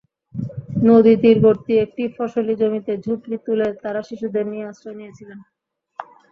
[0.87, 5.29] নদীতীরবর্তী একটি ফসলি জমিতে ঝুপড়ি তুলে তাঁরা শিশুদের নিয়ে আশ্রয় নিয়েছেন।